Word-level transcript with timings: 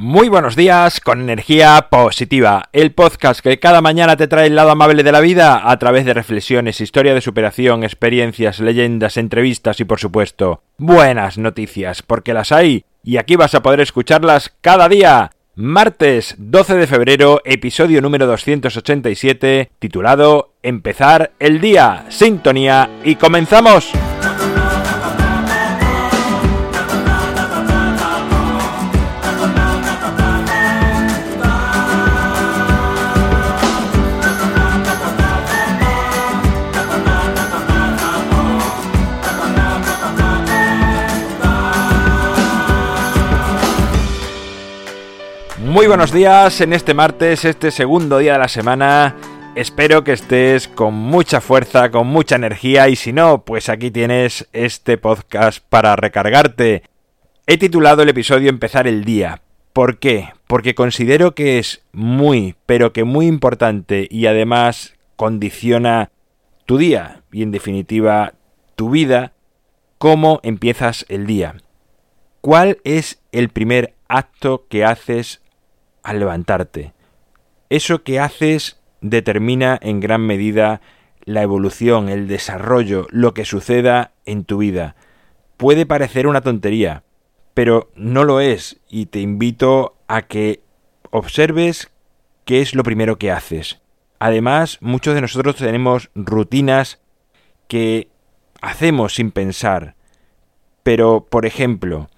Muy 0.00 0.28
buenos 0.28 0.54
días 0.54 1.00
con 1.00 1.20
energía 1.20 1.88
positiva, 1.90 2.68
el 2.72 2.92
podcast 2.92 3.40
que 3.40 3.58
cada 3.58 3.80
mañana 3.80 4.16
te 4.16 4.28
trae 4.28 4.46
el 4.46 4.54
lado 4.54 4.70
amable 4.70 5.02
de 5.02 5.10
la 5.10 5.18
vida 5.18 5.68
a 5.68 5.76
través 5.80 6.04
de 6.04 6.14
reflexiones, 6.14 6.80
historia 6.80 7.14
de 7.14 7.20
superación, 7.20 7.82
experiencias, 7.82 8.60
leyendas, 8.60 9.16
entrevistas 9.16 9.80
y 9.80 9.84
por 9.84 9.98
supuesto 9.98 10.62
buenas 10.76 11.36
noticias, 11.36 12.02
porque 12.02 12.32
las 12.32 12.52
hay 12.52 12.84
y 13.02 13.16
aquí 13.16 13.34
vas 13.34 13.56
a 13.56 13.62
poder 13.64 13.80
escucharlas 13.80 14.54
cada 14.60 14.88
día. 14.88 15.32
Martes 15.56 16.36
12 16.38 16.76
de 16.76 16.86
febrero, 16.86 17.42
episodio 17.44 18.00
número 18.00 18.28
287, 18.28 19.72
titulado 19.80 20.52
Empezar 20.62 21.32
el 21.40 21.60
día, 21.60 22.06
sintonía 22.08 22.88
y 23.02 23.16
comenzamos. 23.16 23.92
Muy 45.78 45.86
buenos 45.86 46.10
días 46.10 46.60
en 46.60 46.72
este 46.72 46.92
martes, 46.92 47.44
este 47.44 47.70
segundo 47.70 48.18
día 48.18 48.32
de 48.32 48.40
la 48.40 48.48
semana. 48.48 49.14
Espero 49.54 50.02
que 50.02 50.10
estés 50.10 50.66
con 50.66 50.92
mucha 50.92 51.40
fuerza, 51.40 51.92
con 51.92 52.08
mucha 52.08 52.34
energía 52.34 52.88
y 52.88 52.96
si 52.96 53.12
no, 53.12 53.44
pues 53.44 53.68
aquí 53.68 53.92
tienes 53.92 54.48
este 54.52 54.98
podcast 54.98 55.64
para 55.68 55.94
recargarte. 55.94 56.82
He 57.46 57.58
titulado 57.58 58.02
el 58.02 58.08
episodio 58.08 58.50
Empezar 58.50 58.88
el 58.88 59.04
día. 59.04 59.40
¿Por 59.72 60.00
qué? 60.00 60.30
Porque 60.48 60.74
considero 60.74 61.36
que 61.36 61.60
es 61.60 61.84
muy, 61.92 62.56
pero 62.66 62.92
que 62.92 63.04
muy 63.04 63.28
importante 63.28 64.08
y 64.10 64.26
además 64.26 64.94
condiciona 65.14 66.10
tu 66.66 66.76
día 66.76 67.22
y 67.30 67.44
en 67.44 67.52
definitiva 67.52 68.34
tu 68.74 68.90
vida, 68.90 69.32
cómo 69.98 70.40
empiezas 70.42 71.06
el 71.08 71.28
día. 71.28 71.54
¿Cuál 72.40 72.78
es 72.82 73.22
el 73.30 73.50
primer 73.50 73.94
acto 74.08 74.66
que 74.68 74.84
haces 74.84 75.40
al 76.08 76.20
levantarte. 76.20 76.94
Eso 77.68 78.02
que 78.02 78.18
haces 78.18 78.80
determina 79.02 79.78
en 79.82 80.00
gran 80.00 80.22
medida 80.22 80.80
la 81.24 81.42
evolución, 81.42 82.08
el 82.08 82.28
desarrollo, 82.28 83.06
lo 83.10 83.34
que 83.34 83.44
suceda 83.44 84.12
en 84.24 84.44
tu 84.44 84.58
vida. 84.58 84.96
Puede 85.58 85.84
parecer 85.84 86.26
una 86.26 86.40
tontería, 86.40 87.02
pero 87.52 87.90
no 87.94 88.24
lo 88.24 88.40
es 88.40 88.80
y 88.88 89.06
te 89.06 89.20
invito 89.20 89.98
a 90.08 90.22
que 90.22 90.62
observes 91.10 91.90
qué 92.46 92.62
es 92.62 92.74
lo 92.74 92.84
primero 92.84 93.18
que 93.18 93.30
haces. 93.30 93.82
Además, 94.18 94.78
muchos 94.80 95.14
de 95.14 95.20
nosotros 95.20 95.56
tenemos 95.56 96.10
rutinas 96.14 97.00
que 97.68 98.08
hacemos 98.62 99.14
sin 99.14 99.30
pensar. 99.30 99.94
Pero, 100.82 101.26
por 101.28 101.44
ejemplo, 101.44 102.08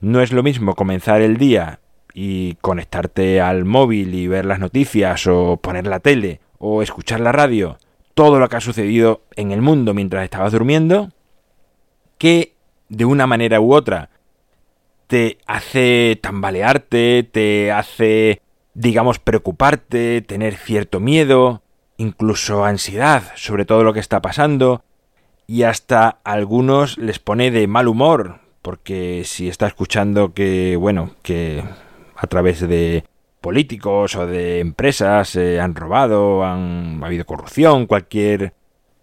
no 0.00 0.20
es 0.20 0.32
lo 0.32 0.44
mismo 0.44 0.76
comenzar 0.76 1.20
el 1.20 1.36
día 1.36 1.80
y 2.14 2.54
conectarte 2.56 3.40
al 3.40 3.64
móvil 3.64 4.14
y 4.14 4.26
ver 4.26 4.44
las 4.46 4.58
noticias 4.58 5.26
o 5.26 5.56
poner 5.56 5.86
la 5.86 6.00
tele 6.00 6.40
o 6.58 6.82
escuchar 6.82 7.20
la 7.20 7.32
radio, 7.32 7.78
todo 8.14 8.38
lo 8.38 8.48
que 8.48 8.56
ha 8.56 8.60
sucedido 8.60 9.22
en 9.36 9.50
el 9.50 9.62
mundo 9.62 9.94
mientras 9.94 10.24
estabas 10.24 10.52
durmiendo, 10.52 11.10
que 12.18 12.54
de 12.88 13.04
una 13.04 13.26
manera 13.26 13.60
u 13.60 13.72
otra 13.72 14.10
te 15.06 15.38
hace 15.46 16.18
tambalearte, 16.22 17.24
te 17.24 17.72
hace, 17.72 18.42
digamos, 18.74 19.18
preocuparte, 19.18 20.22
tener 20.22 20.54
cierto 20.54 21.00
miedo, 21.00 21.62
incluso 21.96 22.64
ansiedad 22.64 23.24
sobre 23.34 23.64
todo 23.64 23.82
lo 23.82 23.92
que 23.92 24.00
está 24.00 24.22
pasando, 24.22 24.84
y 25.46 25.64
hasta 25.64 26.20
a 26.22 26.32
algunos 26.32 26.96
les 26.96 27.18
pone 27.18 27.50
de 27.50 27.66
mal 27.66 27.88
humor, 27.88 28.38
porque 28.62 29.22
si 29.24 29.48
está 29.48 29.66
escuchando 29.66 30.32
que, 30.32 30.76
bueno, 30.76 31.10
que 31.22 31.64
a 32.20 32.26
través 32.26 32.60
de 32.60 33.04
políticos 33.40 34.14
o 34.14 34.26
de 34.26 34.60
empresas 34.60 35.30
se 35.30 35.58
han 35.58 35.74
robado, 35.74 36.44
han 36.44 37.00
ha 37.02 37.06
habido 37.06 37.24
corrupción, 37.24 37.86
cualquier 37.86 38.52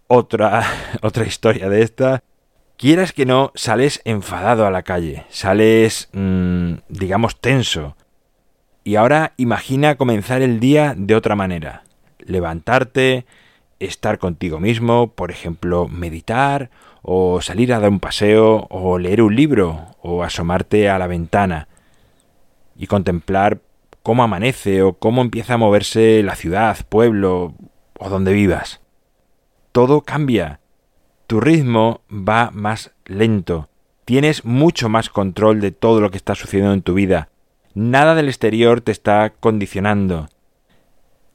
otra 0.06 0.64
otra 1.02 1.26
historia 1.26 1.68
de 1.68 1.82
esta, 1.82 2.24
quieras 2.78 3.14
que 3.14 3.26
no, 3.26 3.52
sales 3.56 4.02
enfadado 4.06 4.68
a 4.68 4.72
la 4.72 4.84
calle, 4.84 5.26
sales 5.30 6.10
mm, 6.14 6.74
digamos 6.90 7.42
tenso. 7.42 7.98
Y 8.84 8.96
ahora 8.96 9.34
imagina 9.38 9.96
comenzar 9.96 10.44
el 10.44 10.60
día 10.60 10.94
de 10.96 11.16
otra 11.16 11.36
manera. 11.36 11.84
Levantarte, 12.20 13.26
estar 13.80 14.20
contigo 14.20 14.60
mismo, 14.60 15.08
por 15.08 15.32
ejemplo, 15.32 15.88
meditar, 15.88 16.70
o 17.02 17.42
salir 17.42 17.74
a 17.74 17.80
dar 17.80 17.90
un 17.90 18.00
paseo, 18.00 18.68
o 18.70 19.00
leer 19.00 19.24
un 19.24 19.36
libro, 19.36 19.96
o 20.02 20.24
asomarte 20.24 20.88
a 20.90 21.00
la 21.00 21.08
ventana 21.08 21.68
y 22.78 22.88
contemplar 22.88 23.62
cómo 24.04 24.24
amanece 24.24 24.84
o 24.84 24.94
cómo 24.94 25.22
empieza 25.22 25.56
a 25.56 25.58
moverse 25.58 26.24
la 26.24 26.36
ciudad, 26.36 26.78
pueblo 26.88 27.56
o 28.00 28.10
donde 28.10 28.34
vivas. 28.34 28.82
Todo 29.72 30.02
cambia. 30.02 30.62
Tu 31.28 31.42
ritmo 31.42 32.02
va 32.10 32.52
más 32.54 32.92
lento. 33.06 33.70
Tienes 34.06 34.46
mucho 34.46 34.88
más 34.88 35.10
control 35.10 35.60
de 35.60 35.72
todo 35.72 36.00
lo 36.00 36.10
que 36.10 36.18
está 36.18 36.36
sucediendo 36.36 36.74
en 36.74 36.82
tu 36.82 36.94
vida. 36.94 37.30
Nada 37.74 38.16
del 38.16 38.30
exterior 38.30 38.82
te 38.82 38.92
está 38.92 39.34
condicionando. 39.40 40.30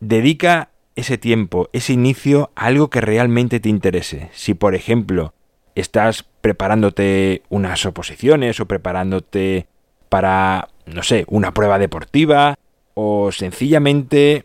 Dedica 0.00 0.70
ese 0.96 1.18
tiempo, 1.18 1.68
ese 1.72 1.92
inicio 1.92 2.50
a 2.56 2.66
algo 2.66 2.90
que 2.90 3.00
realmente 3.00 3.60
te 3.60 3.68
interese. 3.68 4.30
Si, 4.32 4.54
por 4.54 4.74
ejemplo, 4.74 5.34
estás 5.74 6.24
preparándote 6.40 7.42
unas 7.48 7.84
oposiciones 7.86 8.60
o 8.60 8.66
preparándote 8.66 9.66
para 10.08 10.68
no 10.86 11.02
sé, 11.02 11.24
una 11.28 11.52
prueba 11.52 11.78
deportiva 11.78 12.56
o 12.94 13.32
sencillamente 13.32 14.44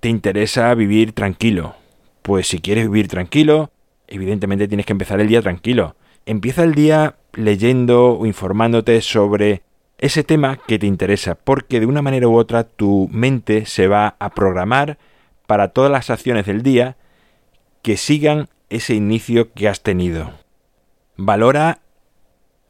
te 0.00 0.08
interesa 0.08 0.74
vivir 0.74 1.12
tranquilo. 1.12 1.74
Pues 2.22 2.46
si 2.48 2.60
quieres 2.60 2.88
vivir 2.88 3.08
tranquilo, 3.08 3.70
evidentemente 4.06 4.68
tienes 4.68 4.86
que 4.86 4.92
empezar 4.92 5.20
el 5.20 5.28
día 5.28 5.42
tranquilo. 5.42 5.96
Empieza 6.26 6.62
el 6.62 6.74
día 6.74 7.16
leyendo 7.32 8.18
o 8.18 8.26
informándote 8.26 9.00
sobre 9.00 9.62
ese 9.98 10.24
tema 10.24 10.56
que 10.56 10.78
te 10.78 10.86
interesa, 10.86 11.34
porque 11.36 11.80
de 11.80 11.86
una 11.86 12.02
manera 12.02 12.28
u 12.28 12.36
otra 12.36 12.64
tu 12.64 13.08
mente 13.12 13.66
se 13.66 13.86
va 13.86 14.16
a 14.18 14.30
programar 14.30 14.98
para 15.46 15.68
todas 15.68 15.90
las 15.90 16.10
acciones 16.10 16.46
del 16.46 16.62
día 16.62 16.96
que 17.82 17.96
sigan 17.96 18.48
ese 18.68 18.94
inicio 18.94 19.52
que 19.52 19.68
has 19.68 19.82
tenido. 19.82 20.32
Valora 21.16 21.80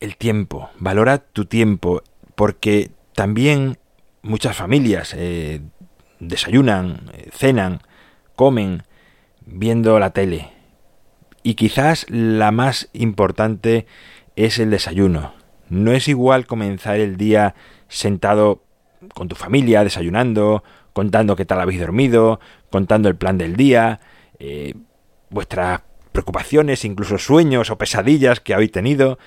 el 0.00 0.16
tiempo, 0.16 0.70
valora 0.78 1.18
tu 1.18 1.44
tiempo, 1.44 2.02
porque 2.34 2.90
también 3.14 3.78
muchas 4.22 4.56
familias 4.56 5.14
eh, 5.16 5.60
desayunan, 6.20 7.10
eh, 7.12 7.28
cenan, 7.32 7.80
comen 8.36 8.84
viendo 9.44 9.98
la 9.98 10.10
tele. 10.10 10.50
Y 11.42 11.54
quizás 11.54 12.06
la 12.08 12.52
más 12.52 12.88
importante 12.92 13.86
es 14.36 14.58
el 14.58 14.70
desayuno. 14.70 15.34
No 15.68 15.92
es 15.92 16.08
igual 16.08 16.46
comenzar 16.46 17.00
el 17.00 17.16
día 17.16 17.54
sentado 17.88 18.62
con 19.14 19.28
tu 19.28 19.34
familia, 19.34 19.82
desayunando, 19.82 20.62
contando 20.92 21.36
qué 21.36 21.44
tal 21.44 21.60
habéis 21.60 21.80
dormido, 21.80 22.40
contando 22.70 23.08
el 23.08 23.16
plan 23.16 23.38
del 23.38 23.56
día, 23.56 24.00
eh, 24.38 24.74
vuestras 25.30 25.82
preocupaciones, 26.12 26.84
incluso 26.84 27.18
sueños 27.18 27.70
o 27.70 27.78
pesadillas 27.78 28.40
que 28.40 28.54
habéis 28.54 28.72
tenido. 28.72 29.18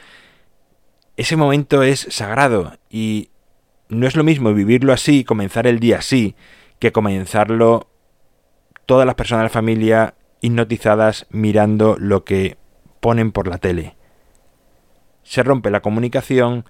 Ese 1.17 1.37
momento 1.37 1.83
es 1.83 2.07
sagrado 2.09 2.77
y 2.89 3.29
no 3.87 4.07
es 4.07 4.15
lo 4.15 4.23
mismo 4.23 4.53
vivirlo 4.53 4.91
así, 4.91 5.23
comenzar 5.23 5.67
el 5.67 5.79
día 5.79 5.99
así, 5.99 6.35
que 6.79 6.91
comenzarlo 6.91 7.87
todas 8.85 9.05
las 9.05 9.15
personas 9.15 9.43
de 9.43 9.45
la 9.45 9.49
familia 9.49 10.13
hipnotizadas 10.41 11.25
mirando 11.29 11.95
lo 11.97 12.25
que 12.25 12.57
ponen 12.99 13.31
por 13.31 13.47
la 13.47 13.57
tele. 13.57 13.95
Se 15.23 15.41
rompe 15.41 15.71
la 15.71 15.81
comunicación, 15.81 16.65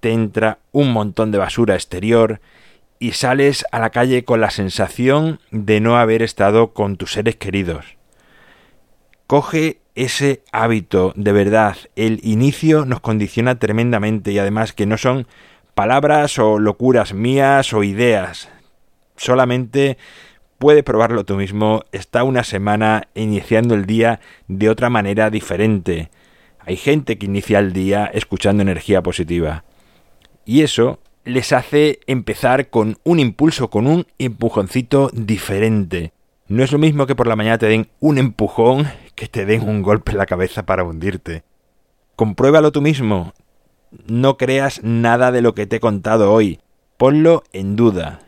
te 0.00 0.12
entra 0.12 0.58
un 0.70 0.92
montón 0.92 1.30
de 1.30 1.38
basura 1.38 1.74
exterior 1.74 2.40
y 2.98 3.12
sales 3.12 3.64
a 3.72 3.78
la 3.78 3.90
calle 3.90 4.24
con 4.24 4.40
la 4.40 4.50
sensación 4.50 5.40
de 5.50 5.80
no 5.80 5.96
haber 5.96 6.22
estado 6.22 6.72
con 6.72 6.96
tus 6.96 7.12
seres 7.12 7.36
queridos. 7.36 7.96
Coge 9.26 9.80
ese 9.98 10.42
hábito 10.52 11.12
de 11.16 11.32
verdad. 11.32 11.76
El 11.96 12.20
inicio 12.22 12.84
nos 12.84 13.00
condiciona 13.00 13.58
tremendamente 13.58 14.30
y 14.30 14.38
además 14.38 14.72
que 14.72 14.86
no 14.86 14.96
son 14.96 15.26
palabras 15.74 16.38
o 16.38 16.60
locuras 16.60 17.12
mías 17.14 17.72
o 17.72 17.82
ideas. 17.82 18.48
Solamente 19.16 19.98
puedes 20.58 20.84
probarlo 20.84 21.24
tú 21.24 21.34
mismo. 21.34 21.82
Está 21.90 22.22
una 22.22 22.44
semana 22.44 23.08
iniciando 23.14 23.74
el 23.74 23.86
día 23.86 24.20
de 24.46 24.70
otra 24.70 24.88
manera 24.88 25.30
diferente. 25.30 26.10
Hay 26.60 26.76
gente 26.76 27.18
que 27.18 27.26
inicia 27.26 27.58
el 27.58 27.72
día 27.72 28.06
escuchando 28.06 28.62
energía 28.62 29.02
positiva. 29.02 29.64
Y 30.44 30.62
eso 30.62 31.00
les 31.24 31.52
hace 31.52 31.98
empezar 32.06 32.70
con 32.70 32.98
un 33.02 33.18
impulso, 33.18 33.68
con 33.68 33.88
un 33.88 34.06
empujoncito 34.18 35.10
diferente. 35.12 36.12
No 36.48 36.64
es 36.64 36.72
lo 36.72 36.78
mismo 36.78 37.06
que 37.06 37.14
por 37.14 37.26
la 37.26 37.36
mañana 37.36 37.58
te 37.58 37.66
den 37.66 37.88
un 38.00 38.18
empujón 38.18 38.88
que 39.14 39.28
te 39.28 39.44
den 39.46 39.68
un 39.68 39.82
golpe 39.82 40.12
en 40.12 40.18
la 40.18 40.26
cabeza 40.26 40.64
para 40.64 40.84
hundirte. 40.84 41.42
Compruébalo 42.16 42.72
tú 42.72 42.80
mismo. 42.80 43.34
No 44.06 44.36
creas 44.36 44.82
nada 44.82 45.30
de 45.30 45.42
lo 45.42 45.54
que 45.54 45.66
te 45.66 45.76
he 45.76 45.80
contado 45.80 46.32
hoy. 46.32 46.60
Ponlo 46.96 47.44
en 47.52 47.76
duda. 47.76 48.20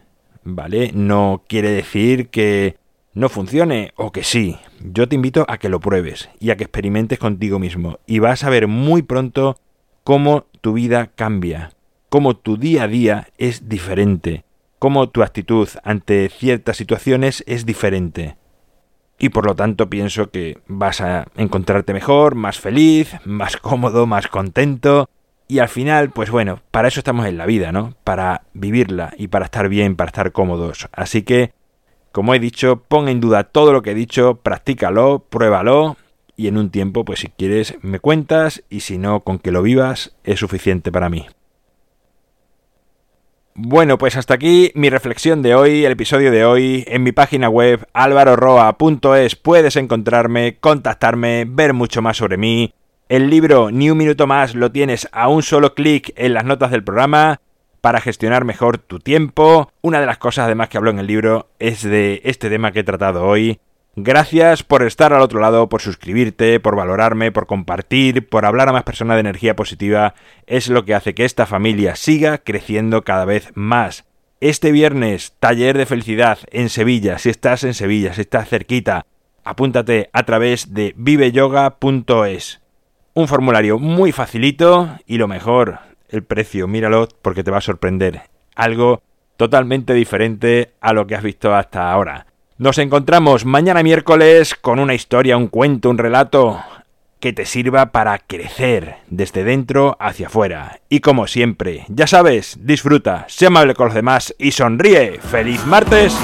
¿Vale? 0.44 0.92
No 0.94 1.44
quiere 1.48 1.70
decir 1.70 2.28
que 2.28 2.76
no 3.14 3.28
funcione 3.28 3.92
o 3.96 4.12
que 4.12 4.22
sí. 4.22 4.58
Yo 4.80 5.08
te 5.08 5.16
invito 5.16 5.44
a 5.48 5.58
que 5.58 5.68
lo 5.68 5.80
pruebes 5.80 6.28
y 6.38 6.50
a 6.50 6.56
que 6.56 6.64
experimentes 6.64 7.18
contigo 7.18 7.58
mismo. 7.58 7.98
Y 8.06 8.18
vas 8.18 8.44
a 8.44 8.50
ver 8.50 8.68
muy 8.68 9.02
pronto 9.02 9.58
cómo 10.04 10.46
tu 10.60 10.74
vida 10.74 11.06
cambia 11.14 11.72
cómo 12.10 12.36
tu 12.36 12.58
día 12.58 12.82
a 12.82 12.88
día 12.88 13.28
es 13.38 13.68
diferente, 13.68 14.44
cómo 14.80 15.10
tu 15.10 15.22
actitud 15.22 15.68
ante 15.84 16.30
ciertas 16.30 16.78
situaciones 16.78 17.44
es 17.46 17.66
diferente. 17.66 18.36
Y 19.18 19.28
por 19.28 19.44
lo 19.44 19.54
tanto 19.54 19.90
pienso 19.90 20.30
que 20.30 20.58
vas 20.66 21.02
a 21.02 21.28
encontrarte 21.36 21.92
mejor, 21.92 22.34
más 22.34 22.58
feliz, 22.58 23.14
más 23.26 23.58
cómodo, 23.58 24.06
más 24.06 24.26
contento. 24.28 25.08
Y 25.46 25.58
al 25.58 25.68
final, 25.68 26.10
pues 26.10 26.30
bueno, 26.30 26.62
para 26.70 26.88
eso 26.88 26.98
estamos 26.98 27.26
en 27.26 27.36
la 27.36 27.44
vida, 27.44 27.72
¿no? 27.72 27.94
Para 28.04 28.44
vivirla 28.54 29.12
y 29.18 29.28
para 29.28 29.44
estar 29.44 29.68
bien, 29.68 29.96
para 29.96 30.08
estar 30.08 30.32
cómodos. 30.32 30.88
Así 30.92 31.22
que, 31.22 31.52
como 32.10 32.34
he 32.34 32.38
dicho, 32.38 32.82
pon 32.88 33.08
en 33.08 33.20
duda 33.20 33.44
todo 33.44 33.74
lo 33.74 33.82
que 33.82 33.90
he 33.90 33.94
dicho, 33.94 34.36
practícalo, 34.36 35.26
pruébalo 35.28 35.98
y 36.36 36.46
en 36.46 36.56
un 36.56 36.70
tiempo, 36.70 37.04
pues 37.04 37.20
si 37.20 37.28
quieres, 37.28 37.76
me 37.82 38.00
cuentas 38.00 38.64
y 38.70 38.80
si 38.80 38.96
no, 38.96 39.20
con 39.20 39.40
que 39.40 39.52
lo 39.52 39.60
vivas 39.60 40.16
es 40.24 40.40
suficiente 40.40 40.90
para 40.90 41.10
mí. 41.10 41.26
Bueno, 43.62 43.98
pues 43.98 44.16
hasta 44.16 44.32
aquí 44.32 44.72
mi 44.74 44.88
reflexión 44.88 45.42
de 45.42 45.54
hoy, 45.54 45.84
el 45.84 45.92
episodio 45.92 46.30
de 46.30 46.46
hoy. 46.46 46.82
En 46.86 47.02
mi 47.02 47.12
página 47.12 47.50
web 47.50 47.86
alvaroroa.es 47.92 49.36
puedes 49.36 49.76
encontrarme, 49.76 50.56
contactarme, 50.58 51.44
ver 51.46 51.74
mucho 51.74 52.00
más 52.00 52.16
sobre 52.16 52.38
mí. 52.38 52.72
El 53.10 53.28
libro 53.28 53.70
Ni 53.70 53.90
un 53.90 53.98
minuto 53.98 54.26
más 54.26 54.54
lo 54.54 54.72
tienes 54.72 55.10
a 55.12 55.28
un 55.28 55.42
solo 55.42 55.74
clic 55.74 56.14
en 56.16 56.32
las 56.32 56.46
notas 56.46 56.70
del 56.70 56.82
programa 56.82 57.42
para 57.82 58.00
gestionar 58.00 58.46
mejor 58.46 58.78
tu 58.78 58.98
tiempo. 58.98 59.70
Una 59.82 60.00
de 60.00 60.06
las 60.06 60.16
cosas 60.16 60.46
además 60.46 60.70
que 60.70 60.78
hablo 60.78 60.90
en 60.90 60.98
el 60.98 61.06
libro 61.06 61.50
es 61.58 61.82
de 61.82 62.22
este 62.24 62.48
tema 62.48 62.72
que 62.72 62.80
he 62.80 62.84
tratado 62.84 63.26
hoy, 63.26 63.60
Gracias 63.96 64.62
por 64.62 64.84
estar 64.84 65.12
al 65.12 65.20
otro 65.20 65.40
lado, 65.40 65.68
por 65.68 65.82
suscribirte, 65.82 66.60
por 66.60 66.76
valorarme, 66.76 67.32
por 67.32 67.46
compartir, 67.46 68.28
por 68.28 68.46
hablar 68.46 68.68
a 68.68 68.72
más 68.72 68.84
personas 68.84 69.16
de 69.16 69.20
energía 69.20 69.56
positiva. 69.56 70.14
Es 70.46 70.68
lo 70.68 70.84
que 70.84 70.94
hace 70.94 71.12
que 71.12 71.24
esta 71.24 71.44
familia 71.44 71.96
siga 71.96 72.38
creciendo 72.38 73.02
cada 73.02 73.24
vez 73.24 73.50
más. 73.54 74.04
Este 74.40 74.70
viernes, 74.70 75.34
taller 75.40 75.76
de 75.76 75.86
felicidad 75.86 76.38
en 76.52 76.68
Sevilla. 76.68 77.18
Si 77.18 77.30
estás 77.30 77.64
en 77.64 77.74
Sevilla, 77.74 78.14
si 78.14 78.20
estás 78.20 78.48
cerquita, 78.48 79.06
apúntate 79.44 80.08
a 80.12 80.22
través 80.22 80.72
de 80.72 80.94
viveyoga.es. 80.96 82.60
Un 83.12 83.26
formulario 83.26 83.80
muy 83.80 84.12
facilito 84.12 84.88
y 85.04 85.18
lo 85.18 85.26
mejor, 85.26 85.80
el 86.08 86.22
precio, 86.22 86.68
míralo 86.68 87.08
porque 87.22 87.42
te 87.42 87.50
va 87.50 87.58
a 87.58 87.62
sorprender. 87.62 88.22
Algo 88.54 89.02
totalmente 89.36 89.94
diferente 89.94 90.74
a 90.80 90.92
lo 90.92 91.08
que 91.08 91.16
has 91.16 91.22
visto 91.24 91.54
hasta 91.54 91.90
ahora. 91.90 92.26
Nos 92.60 92.76
encontramos 92.76 93.46
mañana 93.46 93.82
miércoles 93.82 94.54
con 94.54 94.80
una 94.80 94.92
historia, 94.92 95.38
un 95.38 95.48
cuento, 95.48 95.88
un 95.88 95.96
relato 95.96 96.60
que 97.18 97.32
te 97.32 97.46
sirva 97.46 97.90
para 97.90 98.18
crecer 98.18 98.96
desde 99.08 99.44
dentro 99.44 99.96
hacia 99.98 100.26
afuera. 100.26 100.80
Y 100.90 101.00
como 101.00 101.26
siempre, 101.26 101.86
ya 101.88 102.06
sabes, 102.06 102.58
disfruta, 102.60 103.24
sé 103.28 103.46
amable 103.46 103.74
con 103.74 103.86
los 103.86 103.94
demás 103.94 104.34
y 104.38 104.50
sonríe. 104.50 105.20
¡Feliz 105.22 105.64
martes! 105.64 106.14